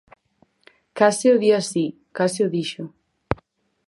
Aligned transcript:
Case 0.97 1.25
o 1.33 1.35
di 1.41 1.49
así, 1.59 1.85
case 2.17 2.39
o 2.45 2.51
dixo. 2.55 2.83